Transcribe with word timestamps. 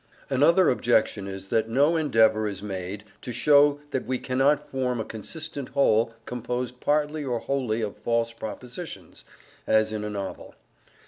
Another 0.31 0.71
objection 0.71 1.27
is 1.27 1.49
that 1.49 1.69
no 1.69 1.95
endeavour 1.95 2.47
is 2.47 2.63
made 2.63 3.03
to 3.21 3.31
show 3.31 3.79
that 3.91 4.07
we 4.07 4.17
cannot 4.17 4.67
form 4.71 4.99
a 4.99 5.05
consistent 5.05 5.69
whole 5.69 6.15
composed 6.25 6.79
partly 6.79 7.23
or 7.23 7.37
wholly 7.37 7.81
of 7.83 7.97
false 7.97 8.33
propositions, 8.33 9.23
as 9.67 9.91
in 9.91 10.03
a 10.03 10.09
novel. 10.09 10.55